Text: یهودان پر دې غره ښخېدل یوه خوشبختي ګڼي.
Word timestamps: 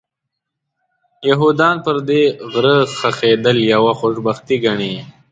یهودان 1.29 1.75
پر 1.85 1.97
دې 2.09 2.23
غره 2.51 2.77
ښخېدل 2.97 3.57
یوه 3.73 3.91
خوشبختي 3.99 4.57
ګڼي. 4.65 4.93